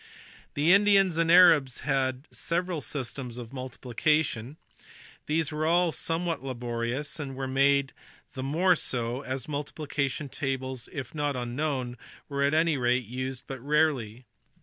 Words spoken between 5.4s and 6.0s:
were all